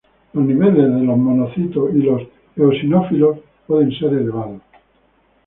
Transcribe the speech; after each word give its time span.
Los 0.33 0.43
niveles 0.43 0.77
de 0.95 1.03
los 1.05 1.15
monocitos 1.15 1.91
y 1.93 1.99
los 1.99 2.23
eosinófilos 2.55 3.37
pueden 3.67 3.91
ser 3.91 4.11
elevados. 4.15 4.59